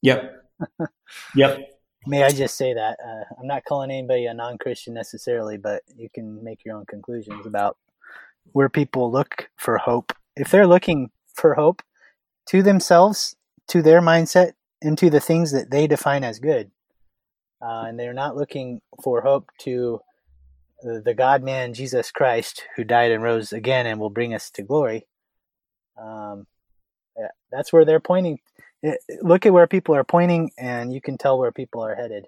[0.01, 0.43] Yep.
[1.35, 1.59] yep.
[2.05, 6.09] May I just say that uh, I'm not calling anybody a non-Christian necessarily, but you
[6.13, 7.77] can make your own conclusions about
[8.51, 10.13] where people look for hope.
[10.35, 11.81] If they're looking for hope
[12.49, 13.35] to themselves,
[13.67, 16.71] to their mindset, and to the things that they define as good,
[17.61, 19.99] uh, and they're not looking for hope to
[20.81, 24.63] the God man Jesus Christ who died and rose again and will bring us to
[24.63, 25.05] glory.
[26.01, 26.47] Um,
[27.17, 28.39] yeah, that's where they're pointing.
[29.21, 32.27] Look at where people are pointing and you can tell where people are headed.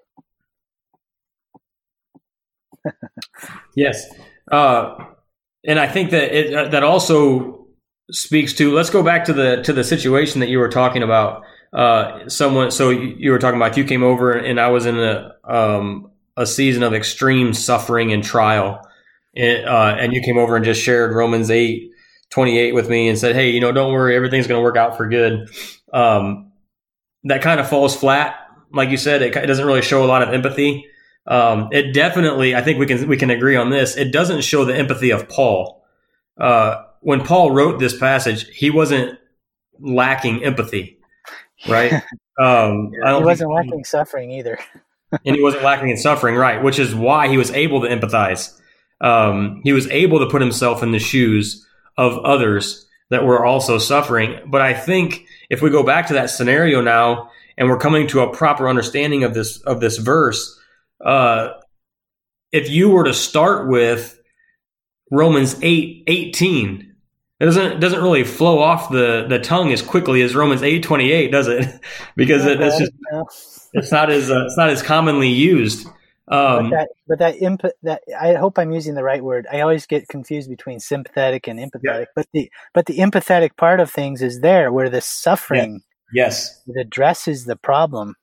[3.74, 4.06] Yes.
[4.52, 4.96] Uh,
[5.64, 7.61] and i think that it, uh, that also
[8.12, 11.44] speaks to let's go back to the to the situation that you were talking about
[11.74, 15.34] uh, someone so you, were talking about you came over and i was in a
[15.46, 18.86] um, a season of extreme suffering and trial
[19.34, 21.92] it, uh, and you came over and just shared romans 8
[22.30, 24.98] 28 with me and said hey you know don't worry everything's going to work out
[24.98, 25.50] for good
[25.94, 26.52] um,
[27.24, 28.36] that kind of falls flat.
[28.74, 30.86] Like you said, it, it doesn't really show a lot of empathy.
[31.28, 33.96] Um, it definitely, I think we can we can agree on this.
[33.96, 35.84] It doesn't show the empathy of Paul.
[36.38, 39.20] Uh, when Paul wrote this passage, he wasn't
[39.80, 41.00] lacking empathy,
[41.68, 42.04] right?
[42.40, 44.58] Um, he wasn't lacking he, suffering either,
[45.26, 46.64] and he wasn't lacking in suffering, right?
[46.64, 48.60] Which is why he was able to empathize.
[49.00, 53.78] Um, he was able to put himself in the shoes of others that were also
[53.78, 54.40] suffering.
[54.48, 58.22] But I think if we go back to that scenario now and we're coming to
[58.22, 60.60] a proper understanding of this of this verse,
[61.06, 61.50] uh,
[62.52, 64.20] if you were to start with
[65.12, 66.91] Romans 8 18,
[67.42, 70.84] it doesn't it doesn't really flow off the, the tongue as quickly as Romans 8
[70.84, 71.68] 28, does it?
[72.16, 72.92] because it, it's just
[73.74, 75.88] it's not as uh, it's not as commonly used.
[76.28, 79.48] Um, but that, but that input that I hope I'm using the right word.
[79.52, 81.82] I always get confused between sympathetic and empathetic.
[81.84, 82.06] Yeah.
[82.16, 85.82] But the but the empathetic part of things is there where the suffering
[86.14, 88.16] yes it addresses the problem.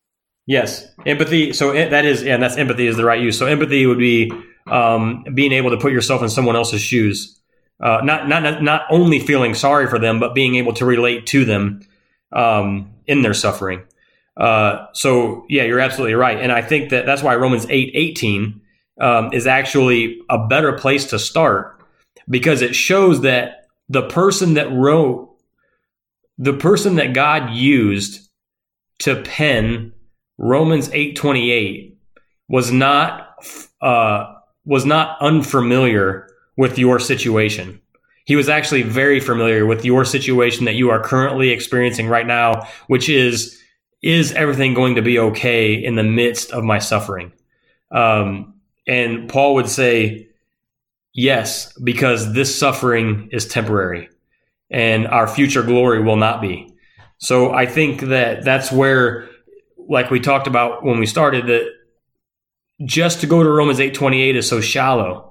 [0.46, 1.52] Yes, empathy.
[1.52, 3.37] So that is, and that's empathy is the right use.
[3.38, 4.33] So empathy would be
[4.68, 7.38] um, being able to put yourself in someone else's shoes,
[7.80, 11.44] uh, not not not only feeling sorry for them, but being able to relate to
[11.44, 11.80] them
[12.32, 13.82] um, in their suffering.
[14.36, 18.60] Uh, so yeah, you're absolutely right, and I think that that's why Romans eight eighteen
[19.00, 21.80] um, is actually a better place to start
[22.28, 25.36] because it shows that the person that wrote,
[26.36, 28.28] the person that God used
[29.00, 29.92] to pen
[30.36, 31.98] Romans eight twenty eight
[32.48, 33.36] was not
[33.80, 36.28] uh, was not unfamiliar
[36.59, 37.81] with your situation.
[38.27, 42.68] He was actually very familiar with your situation that you are currently experiencing right now,
[42.88, 43.59] which is
[44.03, 47.33] is everything going to be okay in the midst of my suffering?
[47.90, 48.55] Um,
[48.87, 50.29] and Paul would say,
[51.12, 54.09] yes, because this suffering is temporary
[54.71, 56.73] and our future glory will not be.
[57.18, 59.29] So I think that that's where,
[59.88, 61.73] like we talked about when we started, that
[62.85, 65.29] just to go to Romans 8:28 is so shallow.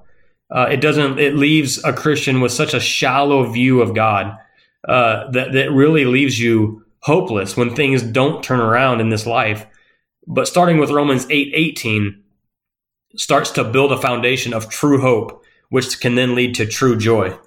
[0.50, 1.20] Uh, it doesn't.
[1.20, 4.38] It leaves a Christian with such a shallow view of God
[4.88, 9.66] uh, that that really leaves you hopeless when things don't turn around in this life.
[10.26, 12.24] But starting with Romans 8 18
[13.16, 17.38] starts to build a foundation of true hope, which can then lead to true joy.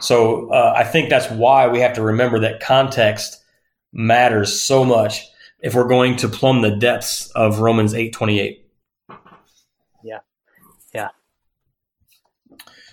[0.00, 3.42] So uh, I think that's why we have to remember that context
[3.92, 5.24] matters so much
[5.60, 8.63] if we're going to plumb the depths of Romans 8 28.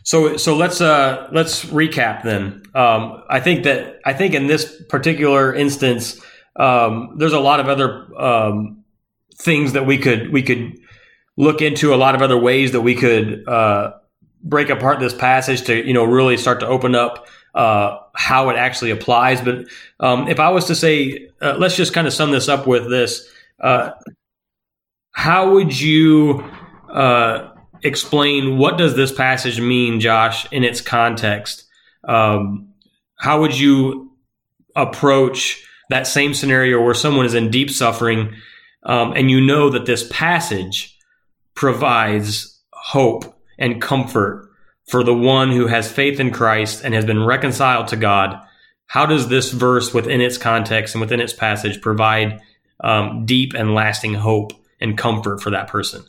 [0.03, 2.63] So so let's uh let's recap then.
[2.73, 6.19] Um, I think that I think in this particular instance,
[6.55, 8.83] um, there's a lot of other um,
[9.35, 10.79] things that we could we could
[11.37, 11.93] look into.
[11.93, 13.93] A lot of other ways that we could uh,
[14.43, 18.55] break apart this passage to you know really start to open up uh, how it
[18.55, 19.41] actually applies.
[19.41, 19.67] But
[19.99, 22.89] um, if I was to say, uh, let's just kind of sum this up with
[22.89, 23.91] this: uh,
[25.11, 26.43] How would you
[26.89, 27.50] uh,
[27.83, 31.65] explain what does this passage mean, Josh, in its context?
[32.07, 32.73] Um,
[33.15, 34.11] how would you
[34.75, 38.33] approach that same scenario where someone is in deep suffering
[38.83, 40.97] um, and you know that this passage
[41.53, 43.25] provides hope
[43.59, 44.49] and comfort
[44.87, 48.41] for the one who has faith in Christ and has been reconciled to God,
[48.87, 52.41] how does this verse within its context and within its passage provide
[52.83, 56.03] um, deep and lasting hope and comfort for that person?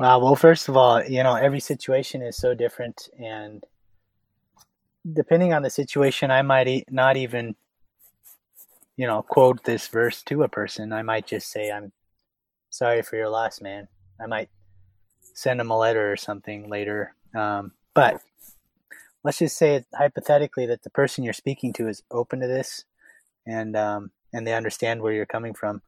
[0.00, 0.18] Wow.
[0.20, 3.10] Well, first of all, you know, every situation is so different.
[3.22, 3.62] And
[5.12, 7.54] depending on the situation, I might not even,
[8.96, 10.94] you know, quote this verse to a person.
[10.94, 11.92] I might just say, I'm
[12.70, 13.88] sorry for your loss, man.
[14.18, 14.48] I might
[15.34, 17.14] send them a letter or something later.
[17.34, 18.22] Um, but
[19.22, 22.86] let's just say hypothetically that the person you're speaking to is open to this
[23.46, 25.82] and um, and they understand where you're coming from.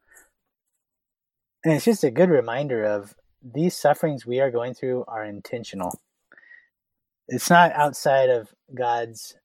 [1.64, 6.00] And it's just a good reminder of these sufferings we are going through are intentional.
[7.28, 9.36] It's not outside of God's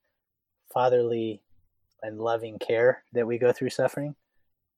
[0.74, 1.42] fatherly
[2.02, 4.16] and loving care that we go through suffering.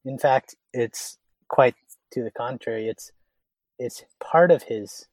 [0.05, 1.75] In fact, it's quite
[2.12, 2.88] to the contrary.
[2.88, 3.12] It's
[3.77, 5.08] it's part of His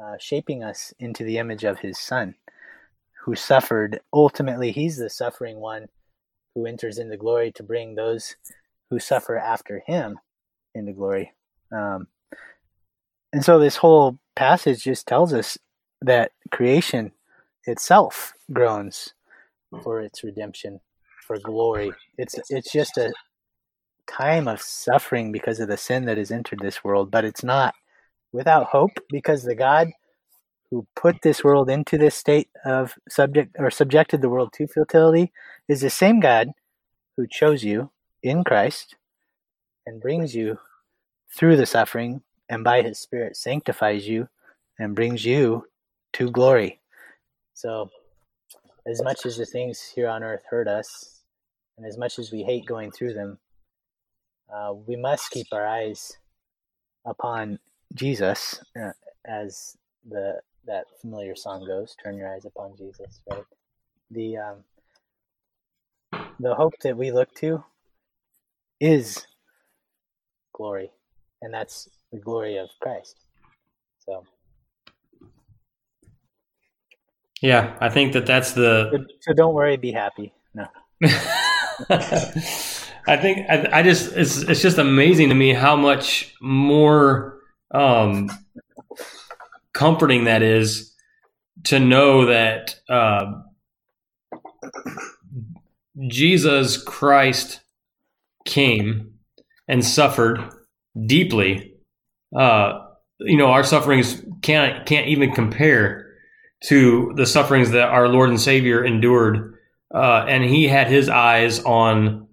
[0.00, 2.34] uh, shaping us into the image of his son
[3.24, 4.00] who suffered.
[4.12, 5.88] Ultimately, he's the suffering one
[6.54, 8.36] who enters into glory to bring those
[8.90, 10.18] who suffer after him
[10.74, 11.32] into glory.
[11.72, 12.06] Um,
[13.32, 15.58] and so this whole passage just tells us
[16.00, 17.12] that creation
[17.66, 19.14] itself groans
[19.72, 19.80] hmm.
[19.80, 20.80] for its redemption,
[21.26, 21.92] for glory.
[22.16, 23.12] It's it's just a
[24.06, 27.74] time of suffering because of the sin that has entered this world, but it's not
[28.32, 29.88] without hope because the God
[30.70, 35.32] who put this world into this state of subject or subjected the world to futility
[35.66, 36.48] is the same God
[37.16, 37.90] who chose you
[38.22, 38.96] in Christ
[39.86, 40.58] and brings you
[41.34, 44.28] through the suffering and by his spirit sanctifies you
[44.78, 45.66] and brings you
[46.14, 46.80] to glory.
[47.54, 47.90] So
[48.86, 51.22] as much as the things here on earth hurt us
[51.76, 53.38] and as much as we hate going through them,
[54.52, 56.16] uh, we must keep our eyes
[57.04, 57.58] upon
[57.94, 58.92] Jesus uh,
[59.26, 59.76] as
[60.08, 63.44] the that familiar song goes, "Turn your eyes upon Jesus." Right.
[64.10, 64.64] The um,
[66.40, 67.64] the hope that we look to
[68.80, 69.26] is
[70.52, 70.90] glory,
[71.42, 73.16] and that's the glory of Christ.
[73.98, 74.24] So.
[77.40, 78.90] Yeah, I think that that's the.
[78.92, 80.32] So, so don't worry, be happy.
[80.54, 80.66] No.
[83.08, 87.38] I think I, I, just it's it's just amazing to me how much more
[87.70, 88.30] um,
[89.72, 90.92] comforting that is
[91.64, 93.40] to know that uh,
[96.08, 97.60] Jesus Christ
[98.44, 99.14] came
[99.68, 100.40] and suffered
[101.06, 101.74] deeply.
[102.34, 102.86] Uh,
[103.20, 106.06] you know, our sufferings can't can't even compare
[106.64, 109.56] to the sufferings that our Lord and Savior endured,
[109.94, 112.28] uh, and He had His eyes on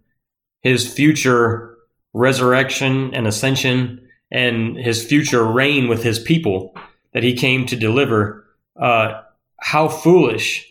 [0.62, 1.78] His future
[2.14, 6.76] resurrection and ascension, and His future reign with His people
[7.16, 9.22] that he came to deliver, uh,
[9.58, 10.70] how foolish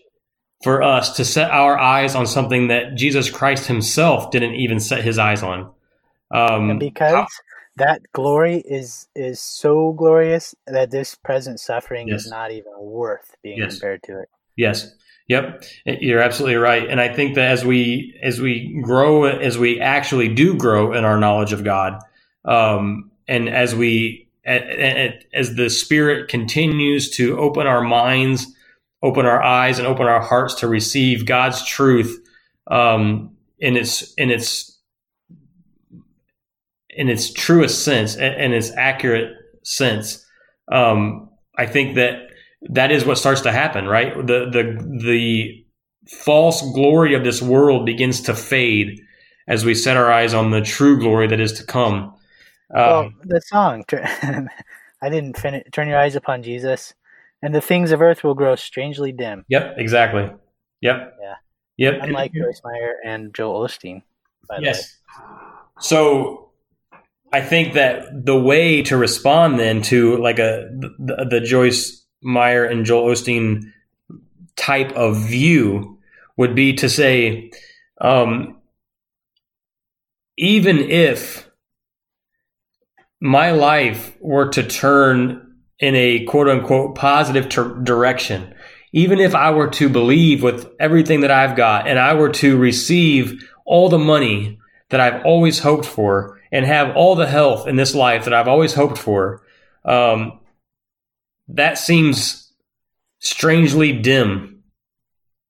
[0.63, 5.03] for us to set our eyes on something that Jesus Christ himself didn't even set
[5.03, 5.71] his eyes on.
[6.31, 7.27] Um, because
[7.77, 12.25] that glory is is so glorious that this present suffering yes.
[12.25, 13.75] is not even worth being yes.
[13.75, 14.29] compared to it.
[14.57, 14.93] Yes.
[15.27, 19.81] Yep, you're absolutely right, and I think that as we as we grow, as we
[19.81, 21.99] actually do grow in our knowledge of God,
[22.45, 28.47] um, and as we as the Spirit continues to open our minds,
[29.03, 32.23] open our eyes, and open our hearts to receive God's truth
[32.67, 34.74] um, in its in its
[36.97, 40.25] in its truest sense and its accurate sense.
[40.71, 42.29] Um, I think that
[42.71, 44.15] that is what starts to happen, right?
[44.15, 45.65] The the the
[46.25, 49.01] false glory of this world begins to fade
[49.47, 52.15] as we set our eyes on the true glory that is to come.
[52.75, 55.65] Um, well, the song, I didn't finish.
[55.73, 56.95] Turn your eyes upon Jesus,
[57.43, 59.45] and the things of earth will grow strangely dim.
[59.49, 60.31] Yep, exactly.
[60.81, 61.15] Yep.
[61.21, 61.35] Yeah.
[61.77, 61.95] Yep.
[62.03, 64.03] Unlike Joyce Meyer and Joel Osteen.
[64.61, 64.97] yes.
[65.81, 66.44] So
[67.35, 72.65] I think that the way to respond then to like a the, the Joyce Meyer
[72.65, 73.73] and Joel Osteen
[74.55, 75.99] type of view
[76.37, 77.51] would be to say,
[78.01, 78.59] um,
[80.39, 81.51] even if
[83.21, 88.55] my life were to turn in a quote unquote positive ter- direction,
[88.93, 92.57] even if I were to believe with everything that I've got and I were to
[92.57, 94.61] receive all the money
[94.91, 98.47] that I've always hoped for and have all the health in this life that I've
[98.47, 99.43] always hoped for,
[99.85, 100.39] um,
[101.49, 102.53] that seems
[103.19, 104.63] strangely dim,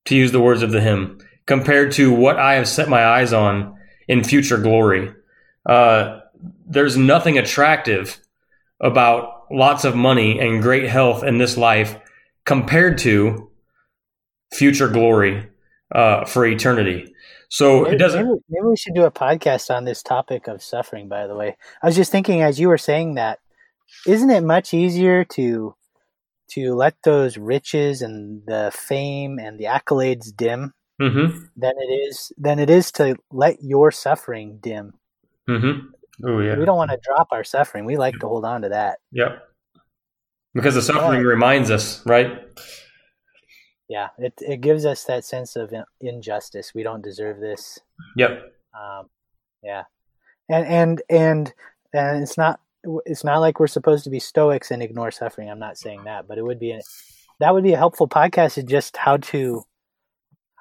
[0.07, 3.35] to use the words of the hymn, compared to what I have set my eyes
[3.35, 3.77] on
[4.09, 5.13] in future glory.
[5.67, 6.21] Uh,
[6.67, 8.19] there's nothing attractive
[8.81, 11.99] about lots of money and great health in this life
[12.47, 13.51] compared to
[14.55, 15.51] future glory
[15.95, 17.14] uh, for eternity.
[17.49, 18.27] So maybe, it doesn't.
[18.27, 21.09] Maybe, maybe, we should do a podcast on this topic of suffering.
[21.09, 23.41] By the way, I was just thinking as you were saying that,
[24.07, 25.75] isn't it much easier to
[26.51, 31.45] to let those riches and the fame and the accolades dim mm-hmm.
[31.57, 34.95] than it is than it is to let your suffering dim.
[35.49, 36.27] Mm-hmm.
[36.27, 36.57] Oh yeah.
[36.57, 37.85] We don't want to drop our suffering.
[37.85, 38.99] We like to hold on to that.
[39.13, 39.43] Yep.
[40.55, 42.43] Because the suffering reminds us, right?
[43.89, 46.73] Yeah, it it gives us that sense of injustice.
[46.75, 47.79] We don't deserve this.
[48.17, 48.53] Yep.
[48.75, 49.11] Um,
[49.63, 49.85] yeah,
[50.49, 51.55] and and and
[51.93, 52.61] and it's not
[53.07, 55.51] it's not like we're supposed to be stoics and ignore suffering.
[55.51, 56.81] I'm not saying that, but it would be a,
[57.41, 58.59] that would be a helpful podcast.
[58.59, 59.65] Is just how to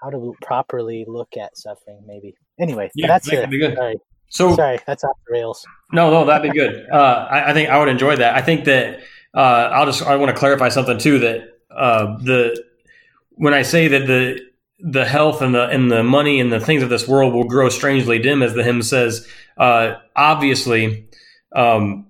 [0.01, 2.03] how to properly look at suffering.
[2.05, 2.91] Maybe anyway.
[2.93, 3.75] Yeah, that's that it.
[3.75, 3.95] Sorry.
[4.27, 5.65] So sorry, that's off the rails.
[5.91, 6.87] No, no, that'd be good.
[6.91, 8.35] Uh, I, I, think I would enjoy that.
[8.35, 8.99] I think that
[9.35, 12.63] uh, I'll just I want to clarify something too that uh, the
[13.35, 14.39] when I say that the
[14.79, 17.69] the health and the and the money and the things of this world will grow
[17.69, 19.27] strangely dim, as the hymn says.
[19.57, 21.07] Uh, obviously,
[21.55, 22.07] um,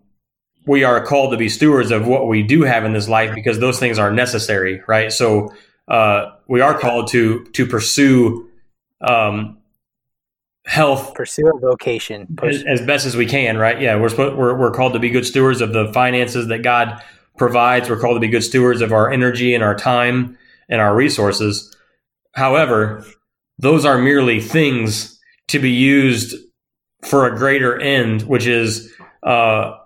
[0.65, 3.59] we are called to be stewards of what we do have in this life because
[3.59, 5.11] those things are necessary, right?
[5.11, 5.53] So
[5.87, 8.49] uh, we are called to to pursue
[9.01, 9.57] um,
[10.65, 13.79] health, pursue a vocation as, as, best as we can, right?
[13.81, 17.03] Yeah, we're, we're we're called to be good stewards of the finances that God
[17.37, 17.89] provides.
[17.89, 20.37] We're called to be good stewards of our energy and our time
[20.69, 21.75] and our resources.
[22.33, 23.05] However,
[23.59, 26.35] those are merely things to be used
[27.03, 28.91] for a greater end, which is
[29.23, 29.77] uh,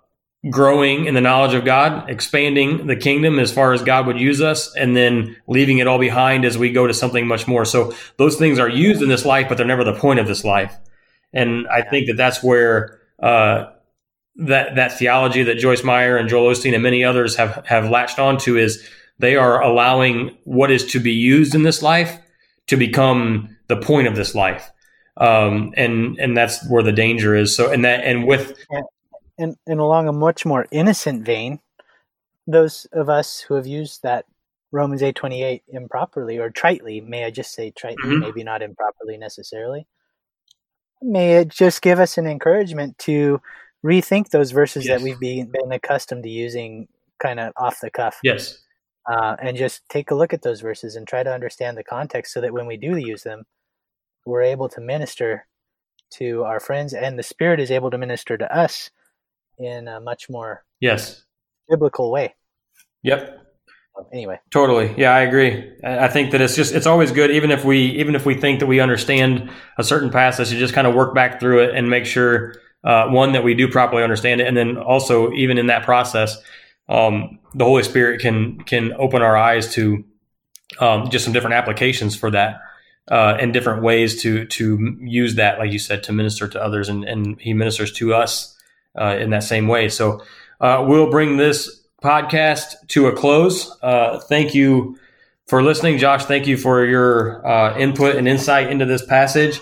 [0.49, 4.41] growing in the knowledge of God, expanding the kingdom as far as God would use
[4.41, 7.65] us, and then leaving it all behind as we go to something much more.
[7.65, 10.43] So those things are used in this life, but they're never the point of this
[10.43, 10.75] life.
[11.33, 13.71] And I think that that's where uh,
[14.37, 18.19] that that theology that Joyce Meyer and Joel Osteen and many others have have latched
[18.19, 18.87] onto is
[19.19, 22.19] they are allowing what is to be used in this life
[22.67, 24.71] to become the point of this life.
[25.17, 27.55] Um, and and that's where the danger is.
[27.55, 28.57] So and that and with
[29.37, 31.59] and, and along a much more innocent vein,
[32.45, 34.25] those of us who have used that
[34.71, 38.19] Romans eight twenty eight improperly or tritely, may I just say tritely, mm-hmm.
[38.19, 39.87] maybe not improperly necessarily,
[41.01, 43.41] may it just give us an encouragement to
[43.83, 44.99] rethink those verses yes.
[44.99, 46.87] that we've been, been accustomed to using
[47.19, 48.19] kind of off the cuff.
[48.23, 48.59] Yes.
[49.09, 52.33] Uh, and just take a look at those verses and try to understand the context
[52.33, 53.45] so that when we do use them,
[54.25, 55.47] we're able to minister
[56.09, 58.89] to our friends and the Spirit is able to minister to us
[59.57, 61.23] in a much more yes
[61.69, 62.35] biblical way.
[63.03, 63.43] Yep.
[64.13, 64.93] Anyway, totally.
[64.95, 65.71] Yeah, I agree.
[65.83, 68.59] I think that it's just it's always good, even if we even if we think
[68.59, 71.89] that we understand a certain passage, to just kind of work back through it and
[71.89, 72.53] make sure
[72.83, 76.37] uh, one that we do properly understand it, and then also even in that process,
[76.89, 80.03] um, the Holy Spirit can can open our eyes to
[80.79, 82.59] um, just some different applications for that
[83.09, 86.89] uh, and different ways to to use that, like you said, to minister to others,
[86.89, 88.57] and, and He ministers to us
[88.99, 89.89] uh, in that same way.
[89.89, 90.21] So
[90.59, 93.75] uh, we'll bring this podcast to a close.
[93.81, 94.97] Uh, thank you
[95.47, 96.25] for listening, Josh.
[96.25, 99.61] Thank you for your uh, input and insight into this passage,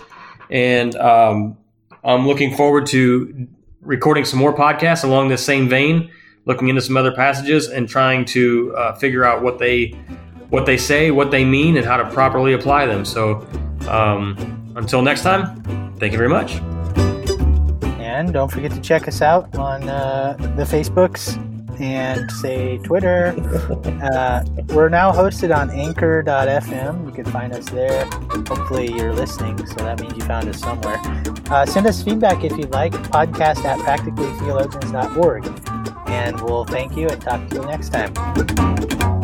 [0.50, 1.58] and um,
[2.04, 3.48] I'm looking forward to
[3.82, 6.12] recording some more podcasts along this same vein,
[6.46, 9.96] looking into some other passages and trying to uh, figure out what they
[10.50, 13.04] what they say, what they mean, and how to properly apply them.
[13.04, 13.46] So
[13.88, 15.62] um, until next time,
[16.00, 16.58] thank you very much.
[18.00, 21.42] And don't forget to check us out on uh, the Facebooks
[21.82, 23.36] and say Twitter.
[24.06, 27.06] Uh, we're now hosted on anchor.fm.
[27.08, 28.06] You can find us there.
[28.06, 30.98] Hopefully, you're listening, so that means you found us somewhere.
[31.50, 32.92] Uh, send us feedback if you'd like.
[32.92, 35.95] Podcast at practicallytheologians.org.
[36.08, 39.15] And we'll thank you and talk to you next time.